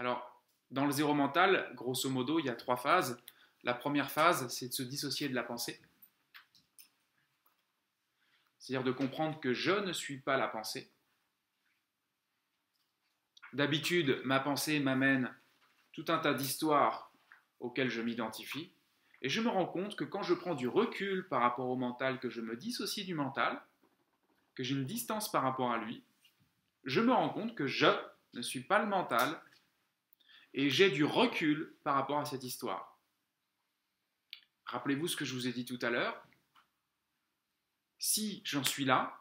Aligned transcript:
Alors, 0.00 0.42
dans 0.70 0.86
le 0.86 0.92
zéro 0.92 1.12
mental, 1.12 1.70
grosso 1.74 2.08
modo, 2.08 2.38
il 2.38 2.46
y 2.46 2.48
a 2.48 2.54
trois 2.54 2.78
phases. 2.78 3.22
La 3.64 3.74
première 3.74 4.10
phase, 4.10 4.48
c'est 4.48 4.68
de 4.68 4.72
se 4.72 4.82
dissocier 4.82 5.28
de 5.28 5.34
la 5.34 5.42
pensée. 5.42 5.78
C'est-à-dire 8.58 8.82
de 8.82 8.92
comprendre 8.92 9.38
que 9.40 9.52
je 9.52 9.72
ne 9.72 9.92
suis 9.92 10.16
pas 10.16 10.38
la 10.38 10.48
pensée. 10.48 10.90
D'habitude, 13.52 14.22
ma 14.24 14.40
pensée 14.40 14.80
m'amène 14.80 15.36
tout 15.92 16.06
un 16.08 16.16
tas 16.16 16.32
d'histoires 16.32 17.12
auxquelles 17.58 17.90
je 17.90 18.00
m'identifie. 18.00 18.72
Et 19.20 19.28
je 19.28 19.42
me 19.42 19.50
rends 19.50 19.66
compte 19.66 19.96
que 19.96 20.04
quand 20.04 20.22
je 20.22 20.32
prends 20.32 20.54
du 20.54 20.66
recul 20.66 21.28
par 21.28 21.42
rapport 21.42 21.68
au 21.68 21.76
mental, 21.76 22.20
que 22.20 22.30
je 22.30 22.40
me 22.40 22.56
dissocie 22.56 23.04
du 23.04 23.12
mental, 23.12 23.60
que 24.54 24.62
j'ai 24.62 24.76
une 24.76 24.86
distance 24.86 25.30
par 25.30 25.42
rapport 25.42 25.70
à 25.70 25.76
lui, 25.76 26.02
je 26.84 27.02
me 27.02 27.12
rends 27.12 27.28
compte 27.28 27.54
que 27.54 27.66
je 27.66 27.88
ne 28.32 28.40
suis 28.40 28.62
pas 28.62 28.78
le 28.78 28.86
mental 28.86 29.38
et 30.54 30.70
j'ai 30.70 30.90
du 30.90 31.04
recul 31.04 31.74
par 31.84 31.94
rapport 31.94 32.18
à 32.18 32.24
cette 32.24 32.44
histoire. 32.44 32.98
Rappelez-vous 34.66 35.08
ce 35.08 35.16
que 35.16 35.24
je 35.24 35.34
vous 35.34 35.48
ai 35.48 35.52
dit 35.52 35.64
tout 35.64 35.78
à 35.82 35.90
l'heure. 35.90 36.24
Si 37.98 38.40
j'en 38.44 38.64
suis 38.64 38.84
là, 38.84 39.20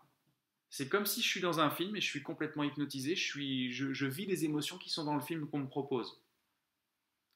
c'est 0.70 0.88
comme 0.88 1.06
si 1.06 1.22
je 1.22 1.28
suis 1.28 1.42
dans 1.42 1.60
un 1.60 1.70
film 1.70 1.96
et 1.96 2.02
je 2.02 2.08
suis 2.08 2.22
complètement 2.22 2.64
hypnotisé, 2.64 3.16
je, 3.16 3.24
suis, 3.24 3.72
je, 3.72 4.06
vis 4.06 4.26
les 4.26 4.46
émotions 4.46 4.78
qui 4.78 4.90
sont 4.90 5.04
dans 5.04 5.16
le 5.16 5.22
film 5.22 5.48
qu'on 5.48 5.60
me 5.60 5.68
propose, 5.68 6.22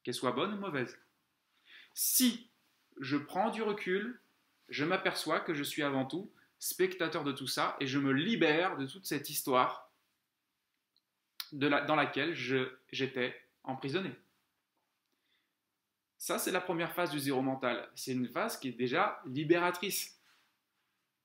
qu'elles 0.04 0.14
soient 0.14 0.32
bonnes 0.32 0.54
ou 0.54 0.58
mauvaises. 0.58 0.98
Si 1.96 2.50
je 3.00 3.18
prends 3.18 3.50
du 3.50 3.64
recul, 3.64 4.20
je 4.70 4.86
m'aperçois 4.86 5.40
que 5.40 5.54
je 5.54 5.64
suis 5.64 5.82
avant 5.82 6.06
tout 6.06 6.32
spectateur 6.60 7.23
de 7.23 7.34
tout 7.34 7.48
ça 7.48 7.76
et 7.80 7.88
je 7.88 8.00
me 8.00 8.14
libère 8.14 8.78
de 8.78 8.86
toute 8.86 9.06
cette 9.06 9.30
histoire 9.30 9.92
dans 11.52 11.95
laquelle 11.95 12.34
j'étais 12.92 13.42
emprisonné. 13.64 14.14
Ça, 16.17 16.39
c'est 16.39 16.52
la 16.52 16.61
première 16.61 16.94
phase 16.94 17.11
du 17.11 17.19
zéro 17.19 17.42
mental. 17.42 17.92
C'est 17.95 18.14
une 18.14 18.30
phase 18.30 18.58
qui 18.58 18.70
est 18.70 18.73
déjà 18.73 19.22
libératrice 19.25 20.22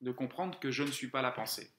de 0.01 0.11
comprendre 0.11 0.59
que 0.59 0.71
je 0.71 0.83
ne 0.83 0.91
suis 0.91 1.09
pas 1.09 1.23
la 1.23 1.31
pensée. 1.31 1.73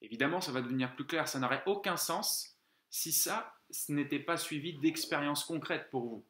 Évidemment, 0.00 0.40
ça 0.40 0.52
va 0.52 0.62
devenir 0.62 0.94
plus 0.94 1.06
clair, 1.06 1.28
ça 1.28 1.38
n'aurait 1.38 1.62
aucun 1.66 1.96
sens 1.96 2.58
si 2.88 3.12
ça 3.12 3.54
n'était 3.88 4.18
pas 4.18 4.36
suivi 4.36 4.78
d'expériences 4.78 5.44
concrètes 5.44 5.90
pour 5.90 6.06
vous. 6.06 6.26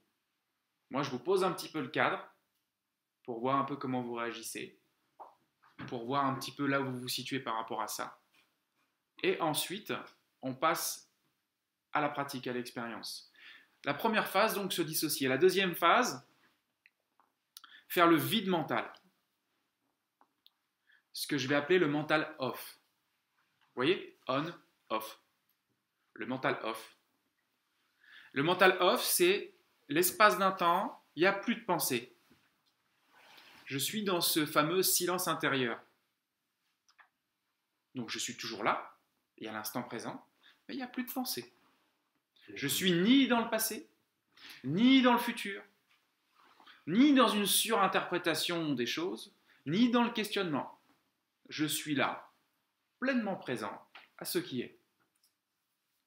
Moi, 0.90 1.02
je 1.02 1.10
vous 1.10 1.18
pose 1.18 1.44
un 1.44 1.52
petit 1.52 1.70
peu 1.70 1.80
le 1.80 1.88
cadre 1.88 2.22
pour 3.24 3.40
voir 3.40 3.56
un 3.56 3.64
peu 3.64 3.76
comment 3.76 4.02
vous 4.02 4.14
réagissez, 4.14 4.78
pour 5.88 6.04
voir 6.04 6.26
un 6.26 6.34
petit 6.34 6.52
peu 6.52 6.66
là 6.66 6.80
où 6.80 6.90
vous 6.90 6.98
vous 6.98 7.08
situez 7.08 7.40
par 7.40 7.54
rapport 7.54 7.80
à 7.80 7.88
ça. 7.88 8.20
Et 9.22 9.40
ensuite, 9.40 9.92
on 10.42 10.54
passe 10.54 11.09
à 11.92 12.00
la 12.00 12.08
pratique, 12.08 12.46
à 12.46 12.52
l'expérience. 12.52 13.32
La 13.84 13.94
première 13.94 14.28
phase, 14.28 14.54
donc, 14.54 14.72
se 14.72 14.82
dissocier. 14.82 15.28
La 15.28 15.38
deuxième 15.38 15.74
phase, 15.74 16.26
faire 17.88 18.06
le 18.06 18.16
vide 18.16 18.48
mental. 18.48 18.92
Ce 21.12 21.26
que 21.26 21.38
je 21.38 21.48
vais 21.48 21.54
appeler 21.54 21.78
le 21.78 21.88
mental 21.88 22.34
off. 22.38 22.78
Vous 23.68 23.82
voyez? 23.82 24.18
On, 24.28 24.44
off. 24.90 25.20
Le 26.14 26.26
mental 26.26 26.58
off. 26.62 26.96
Le 28.32 28.42
mental 28.42 28.76
off, 28.80 29.02
c'est 29.02 29.54
l'espace 29.88 30.38
d'un 30.38 30.52
temps, 30.52 31.04
il 31.16 31.22
n'y 31.22 31.26
a 31.26 31.32
plus 31.32 31.56
de 31.56 31.64
pensée. 31.64 32.16
Je 33.64 33.78
suis 33.78 34.04
dans 34.04 34.20
ce 34.20 34.46
fameux 34.46 34.82
silence 34.82 35.28
intérieur. 35.28 35.80
Donc 37.94 38.10
je 38.10 38.18
suis 38.18 38.36
toujours 38.36 38.62
là, 38.62 38.96
et 39.38 39.48
à 39.48 39.52
l'instant 39.52 39.82
présent, 39.82 40.26
mais 40.68 40.74
il 40.74 40.76
n'y 40.78 40.82
a 40.82 40.88
plus 40.88 41.04
de 41.04 41.12
pensée. 41.12 41.52
Je 42.54 42.68
suis 42.68 42.92
ni 42.92 43.28
dans 43.28 43.40
le 43.40 43.50
passé, 43.50 43.88
ni 44.64 45.02
dans 45.02 45.12
le 45.12 45.18
futur, 45.18 45.62
ni 46.86 47.14
dans 47.14 47.28
une 47.28 47.46
surinterprétation 47.46 48.72
des 48.72 48.86
choses, 48.86 49.34
ni 49.66 49.90
dans 49.90 50.02
le 50.02 50.10
questionnement. 50.10 50.80
Je 51.48 51.66
suis 51.66 51.94
là, 51.94 52.30
pleinement 52.98 53.36
présent 53.36 53.86
à 54.18 54.24
ce 54.24 54.38
qui 54.38 54.62
est. 54.62 54.78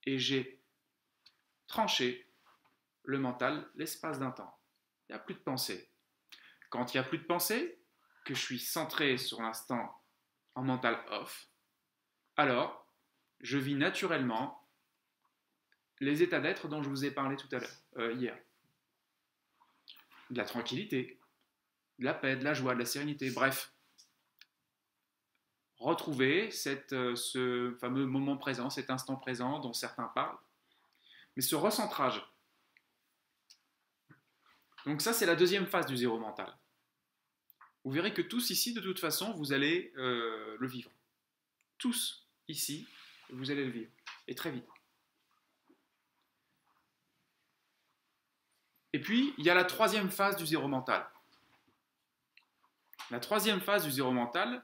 Et 0.06 0.20
j'ai 0.20 0.62
tranché 1.68 2.28
le 3.04 3.20
mental 3.20 3.70
l'espace 3.76 4.20
d'un 4.20 4.32
temps. 4.32 4.58
Il 5.08 5.14
n'y 5.14 5.16
a 5.16 5.20
plus 5.20 5.36
de 5.36 5.40
pensée. 5.40 5.90
Quand 6.70 6.94
il 6.94 6.98
n'y 6.98 7.06
a 7.06 7.08
plus 7.08 7.18
de 7.18 7.24
pensée, 7.24 7.80
que 8.26 8.34
je 8.34 8.40
suis 8.40 8.60
centré 8.60 9.18
sur 9.18 9.42
l'instant 9.42 10.02
en 10.56 10.64
mental 10.64 10.98
off, 11.10 11.50
alors 12.38 12.88
je 13.42 13.58
vis 13.58 13.76
naturellement 13.76 14.62
les 16.03 16.24
états 16.24 16.40
d'être 16.40 16.68
dont 16.68 16.84
je 16.84 16.90
vous 16.90 17.06
ai 17.06 17.12
parlé 17.12 17.36
tout 17.36 17.47
à 17.52 17.59
l'heure, 17.59 17.78
euh, 17.97 18.14
hier. 18.14 18.38
De 20.30 20.38
la 20.38 20.46
tranquillité, 20.46 21.19
de 22.00 22.06
la 22.06 22.14
paix, 22.14 22.36
de 22.36 22.44
la 22.44 22.53
joie, 22.53 22.74
de 22.74 22.80
la 22.80 22.86
sérénité, 22.86 23.30
bref. 23.31 23.74
Retrouver 25.78 26.50
euh, 26.94 27.16
ce 27.16 27.75
fameux 27.80 28.06
moment 28.06 28.38
présent, 28.38 28.69
cet 28.69 28.90
instant 28.90 29.16
présent 29.16 29.59
dont 29.59 29.74
certains 29.74 30.08
parlent. 30.16 30.38
Mais 31.36 31.42
ce 31.42 31.56
recentrage. 31.56 32.24
Donc 34.86 35.02
ça, 35.02 35.13
c'est 35.13 35.25
la 35.25 35.36
deuxième 35.36 35.66
phase 35.66 35.86
du 35.86 35.97
zéro 35.97 36.19
mental. 36.19 36.58
Vous 37.84 37.92
verrez 37.92 38.13
que 38.13 38.22
tous 38.22 38.50
ici, 38.50 38.74
de 38.74 38.81
toute 38.81 39.00
façon, 39.00 39.34
vous 39.34 39.52
allez 39.52 39.92
euh, 39.97 40.56
le 40.59 40.68
vivre. 40.68 40.92
Tous 41.78 42.28
ici, 42.47 42.88
vous 43.30 43.52
allez 43.52 43.66
le 43.66 43.72
vivre. 43.72 43.92
Et 44.28 44.36
très 44.36 44.52
vite. 44.52 44.68
Puis, 49.03 49.34
il 49.38 49.46
y 49.46 49.50
a 49.50 49.53
la 49.53 49.66
troisième 49.66 50.09
phase 50.09 50.36
du 50.36 50.46
zéro 50.46 50.68
mental. 50.68 51.06
La 53.12 53.19
troisième 53.19 53.62
phase 53.62 53.86
du 53.86 53.91
zéro 53.91 54.12
mental, 54.12 54.64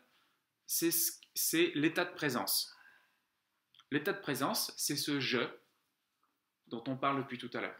c'est 0.66 1.72
l'état 1.76 2.06
de 2.06 2.14
présence. 2.14 2.76
L'état 3.92 4.14
de 4.14 4.20
présence, 4.20 4.74
c'est 4.78 4.96
ce 4.96 5.20
je 5.20 5.40
dont 6.68 6.84
on 6.88 6.96
parle 6.96 7.18
depuis 7.18 7.38
tout 7.38 7.50
à 7.54 7.62
l'heure. 7.62 7.80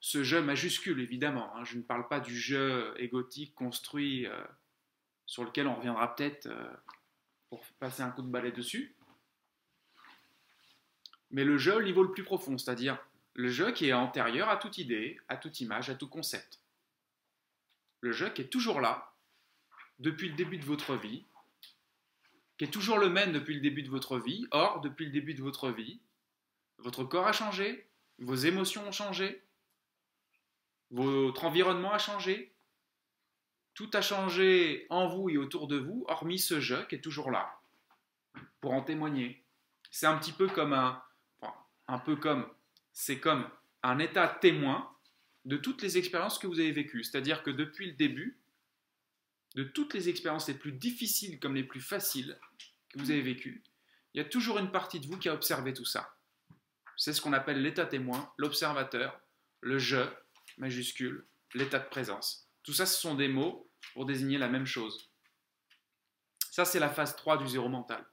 Ce 0.00 0.22
je 0.22 0.36
majuscule, 0.36 1.00
évidemment. 1.00 1.56
Hein. 1.56 1.64
je 1.64 1.76
ne 1.76 1.82
parle 1.82 2.06
pas 2.08 2.20
du 2.20 2.36
je 2.38 2.96
égotique 2.98 3.54
construit 3.54 4.26
euh, 4.26 4.44
sur 5.26 5.44
lequel 5.44 5.66
on 5.66 5.74
reviendra 5.74 6.14
peut-être 6.14 6.46
euh, 6.46 6.68
pour 7.48 7.64
passer 7.80 8.02
un 8.02 8.10
coup 8.10 8.22
de 8.22 8.28
balai 8.28 8.52
dessus. 8.52 8.96
Mais 11.30 11.44
le 11.44 11.58
je 11.58 11.70
au 11.70 11.82
niveau 11.82 12.02
le 12.02 12.12
plus 12.12 12.24
profond, 12.24 12.56
c'est-à-dire 12.58 12.98
le 13.38 13.50
jeu 13.50 13.70
qui 13.70 13.86
est 13.86 13.92
antérieur 13.92 14.48
à 14.48 14.56
toute 14.56 14.78
idée, 14.78 15.16
à 15.28 15.36
toute 15.36 15.60
image, 15.60 15.90
à 15.90 15.94
tout 15.94 16.08
concept. 16.08 16.58
Le 18.00 18.10
jeu 18.10 18.30
qui 18.30 18.42
est 18.42 18.48
toujours 18.48 18.80
là, 18.80 19.14
depuis 20.00 20.28
le 20.28 20.34
début 20.34 20.58
de 20.58 20.64
votre 20.64 20.96
vie, 20.96 21.24
qui 22.56 22.64
est 22.64 22.72
toujours 22.72 22.98
le 22.98 23.08
même 23.08 23.30
depuis 23.30 23.54
le 23.54 23.60
début 23.60 23.84
de 23.84 23.90
votre 23.90 24.18
vie. 24.18 24.48
Or, 24.50 24.80
depuis 24.80 25.06
le 25.06 25.12
début 25.12 25.34
de 25.34 25.42
votre 25.42 25.70
vie, 25.70 26.00
votre 26.78 27.04
corps 27.04 27.28
a 27.28 27.32
changé, 27.32 27.88
vos 28.18 28.34
émotions 28.34 28.88
ont 28.88 28.92
changé, 28.92 29.44
votre 30.90 31.44
environnement 31.44 31.92
a 31.92 31.98
changé, 31.98 32.52
tout 33.74 33.90
a 33.92 34.02
changé 34.02 34.88
en 34.90 35.06
vous 35.06 35.30
et 35.30 35.36
autour 35.36 35.68
de 35.68 35.76
vous, 35.76 36.04
hormis 36.08 36.40
ce 36.40 36.58
jeu 36.58 36.84
qui 36.88 36.96
est 36.96 37.00
toujours 37.00 37.30
là, 37.30 37.60
pour 38.60 38.72
en 38.72 38.82
témoigner. 38.82 39.44
C'est 39.92 40.06
un 40.06 40.18
petit 40.18 40.32
peu 40.32 40.48
comme 40.48 40.72
un, 40.72 41.00
un 41.86 42.00
peu 42.00 42.16
comme 42.16 42.44
c'est 42.92 43.20
comme 43.20 43.48
un 43.82 43.98
état 43.98 44.28
témoin 44.28 44.90
de 45.44 45.56
toutes 45.56 45.82
les 45.82 45.98
expériences 45.98 46.38
que 46.38 46.46
vous 46.46 46.60
avez 46.60 46.72
vécues. 46.72 47.04
C'est-à-dire 47.04 47.42
que 47.42 47.50
depuis 47.50 47.86
le 47.86 47.96
début, 47.96 48.38
de 49.54 49.64
toutes 49.64 49.94
les 49.94 50.08
expériences 50.08 50.48
les 50.48 50.54
plus 50.54 50.72
difficiles 50.72 51.40
comme 51.40 51.54
les 51.54 51.64
plus 51.64 51.80
faciles 51.80 52.38
que 52.90 52.98
vous 52.98 53.10
avez 53.10 53.22
vécues, 53.22 53.62
il 54.14 54.18
y 54.18 54.20
a 54.20 54.28
toujours 54.28 54.58
une 54.58 54.70
partie 54.70 55.00
de 55.00 55.06
vous 55.06 55.18
qui 55.18 55.28
a 55.28 55.34
observé 55.34 55.72
tout 55.72 55.84
ça. 55.84 56.16
C'est 56.96 57.12
ce 57.12 57.20
qu'on 57.20 57.32
appelle 57.32 57.62
l'état 57.62 57.86
témoin, 57.86 58.32
l'observateur, 58.36 59.20
le 59.60 59.78
je 59.78 60.04
majuscule, 60.58 61.26
l'état 61.54 61.78
de 61.78 61.88
présence. 61.88 62.50
Tout 62.62 62.72
ça, 62.72 62.86
ce 62.86 63.00
sont 63.00 63.14
des 63.14 63.28
mots 63.28 63.70
pour 63.92 64.06
désigner 64.06 64.38
la 64.38 64.48
même 64.48 64.66
chose. 64.66 65.10
Ça, 66.50 66.64
c'est 66.64 66.80
la 66.80 66.88
phase 66.88 67.14
3 67.16 67.38
du 67.38 67.48
zéro 67.48 67.68
mental. 67.68 68.04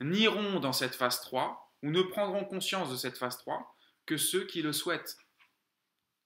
N'iront 0.00 0.60
dans 0.60 0.72
cette 0.72 0.94
phase 0.94 1.20
3 1.22 1.67
ou 1.82 1.90
ne 1.90 2.02
prendront 2.02 2.44
conscience 2.44 2.90
de 2.90 2.96
cette 2.96 3.18
phase 3.18 3.38
3 3.38 3.76
que 4.06 4.16
ceux 4.16 4.46
qui 4.46 4.62
le 4.62 4.72
souhaitent, 4.72 5.18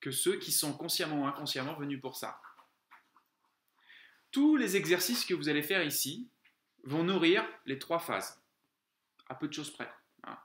que 0.01 0.11
ceux 0.11 0.39
qui 0.39 0.53
sont 0.53 0.73
consciemment 0.73 1.23
ou 1.23 1.27
inconsciemment 1.27 1.75
venus 1.75 2.01
pour 2.01 2.17
ça. 2.17 2.41
Tous 4.31 4.57
les 4.57 4.77
exercices 4.77 5.25
que 5.25 5.35
vous 5.35 5.49
allez 5.49 5.63
faire 5.63 5.83
ici 5.83 6.29
vont 6.85 7.05
nourrir 7.05 7.45
les 7.67 7.79
trois 7.79 7.99
phases, 7.99 8.41
à 9.29 9.35
peu 9.35 9.47
de 9.49 9.53
choses 9.53 9.71
près. 9.71 9.91
Hein. 10.25 10.39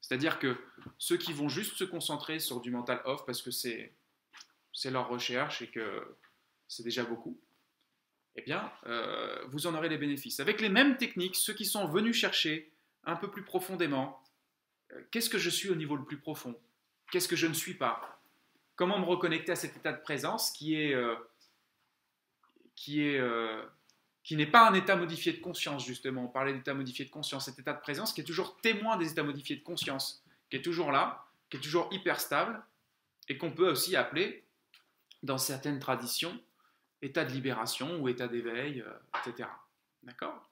C'est-à-dire 0.00 0.38
que 0.38 0.56
ceux 0.98 1.16
qui 1.16 1.32
vont 1.32 1.48
juste 1.48 1.76
se 1.76 1.84
concentrer 1.84 2.40
sur 2.40 2.60
du 2.60 2.70
mental 2.70 3.00
off 3.04 3.24
parce 3.24 3.42
que 3.42 3.50
c'est 3.50 3.94
leur 4.84 5.08
recherche 5.08 5.62
et 5.62 5.70
que 5.70 6.16
c'est 6.68 6.82
déjà 6.82 7.04
beaucoup, 7.04 7.40
eh 8.36 8.42
bien, 8.42 8.70
euh, 8.86 9.44
vous 9.48 9.66
en 9.66 9.74
aurez 9.74 9.88
les 9.88 9.98
bénéfices. 9.98 10.40
Avec 10.40 10.60
les 10.60 10.68
mêmes 10.68 10.96
techniques, 10.96 11.36
ceux 11.36 11.54
qui 11.54 11.64
sont 11.64 11.86
venus 11.88 12.16
chercher 12.16 12.72
un 13.06 13.16
peu 13.16 13.30
plus 13.30 13.42
profondément 13.42 14.22
euh, 14.92 15.02
qu'est-ce 15.10 15.30
que 15.30 15.38
je 15.38 15.50
suis 15.50 15.70
au 15.70 15.74
niveau 15.74 15.96
le 15.96 16.04
plus 16.04 16.18
profond? 16.18 16.58
Qu'est-ce 17.10 17.28
que 17.28 17.36
je 17.36 17.46
ne 17.46 17.54
suis 17.54 17.74
pas? 17.74 18.20
Comment 18.74 18.98
me 18.98 19.04
reconnecter 19.04 19.52
à 19.52 19.56
cet 19.56 19.76
état 19.76 19.92
de 19.92 20.00
présence 20.00 20.50
qui 20.50 20.74
est, 20.74 20.94
euh, 20.94 21.16
euh, 22.88 23.64
qui 24.22 24.36
n'est 24.36 24.46
pas 24.46 24.68
un 24.68 24.74
état 24.74 24.96
modifié 24.96 25.32
de 25.32 25.40
conscience 25.40 25.84
justement? 25.86 26.24
On 26.24 26.28
parlait 26.28 26.52
d'état 26.52 26.74
modifié 26.74 27.04
de 27.04 27.10
conscience, 27.10 27.46
cet 27.46 27.58
état 27.58 27.72
de 27.72 27.80
présence 27.80 28.12
qui 28.12 28.20
est 28.20 28.24
toujours 28.24 28.60
témoin 28.60 28.96
des 28.96 29.10
états 29.10 29.22
modifiés 29.22 29.56
de 29.56 29.62
conscience, 29.62 30.22
qui 30.50 30.56
est 30.56 30.62
toujours 30.62 30.92
là, 30.92 31.26
qui 31.48 31.56
est 31.56 31.60
toujours 31.60 31.88
hyper 31.92 32.20
stable 32.20 32.62
et 33.28 33.38
qu'on 33.38 33.50
peut 33.50 33.70
aussi 33.70 33.96
appeler 33.96 34.44
dans 35.22 35.38
certaines 35.38 35.78
traditions 35.78 36.38
état 37.02 37.24
de 37.24 37.32
libération 37.32 38.00
ou 38.00 38.08
état 38.08 38.28
d'éveil, 38.28 38.84
etc. 39.18 39.48
D'accord? 40.02 40.48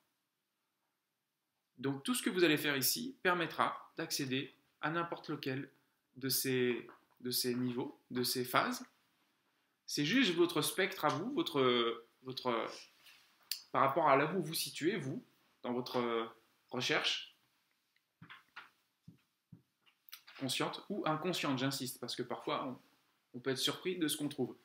Donc 1.84 2.02
tout 2.02 2.14
ce 2.14 2.22
que 2.22 2.30
vous 2.30 2.44
allez 2.44 2.56
faire 2.56 2.78
ici 2.78 3.14
permettra 3.22 3.92
d'accéder 3.98 4.54
à 4.80 4.88
n'importe 4.88 5.28
lequel 5.28 5.70
de 6.16 6.30
ces, 6.30 6.88
niveaux, 7.54 8.00
de 8.10 8.22
ces 8.22 8.42
phases. 8.42 8.86
C'est 9.84 10.06
juste 10.06 10.34
votre 10.34 10.62
spectre 10.62 11.04
à 11.04 11.08
vous, 11.08 11.30
votre, 11.34 12.70
par 13.70 13.82
rapport 13.82 14.08
à 14.08 14.16
là 14.16 14.32
où 14.32 14.38
vous 14.38 14.44
vous 14.44 14.54
situez, 14.54 14.96
vous, 14.96 15.22
dans 15.62 15.74
votre 15.74 16.34
recherche 16.70 17.36
consciente 20.40 20.86
ou 20.88 21.02
inconsciente, 21.04 21.58
j'insiste, 21.58 22.00
parce 22.00 22.16
que 22.16 22.22
parfois 22.22 22.80
on 23.34 23.40
peut 23.40 23.50
être 23.50 23.58
surpris 23.58 23.98
de 23.98 24.08
ce 24.08 24.16
qu'on 24.16 24.30
trouve. 24.30 24.56